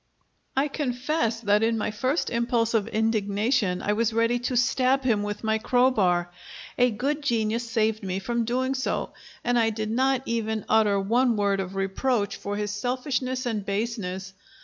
I 0.57 0.67
confess 0.67 1.41
that 1.41 1.61
in 1.61 1.77
my 1.77 1.91
first 1.91 2.31
impulse 2.31 2.73
of 2.73 2.87
indignation 2.87 3.83
I 3.83 3.93
was 3.93 4.13
ready 4.13 4.39
to 4.39 4.57
stab 4.57 5.03
him 5.03 5.21
with 5.21 5.43
my 5.43 5.59
crowbar. 5.59 6.31
A 6.79 6.89
good 6.89 7.21
genius 7.21 7.69
saved 7.69 8.01
me 8.03 8.17
from 8.17 8.43
doing 8.43 8.73
so, 8.73 9.13
and 9.43 9.59
I 9.59 9.69
did 9.69 9.91
not 9.91 10.23
even 10.25 10.65
utter 10.67 10.99
one 10.99 11.35
word 11.37 11.59
of 11.59 11.75
reproach 11.75 12.35
for 12.37 12.55
his 12.55 12.71
selfishness 12.71 13.45
and 13.45 13.63
baseness. 13.63 14.33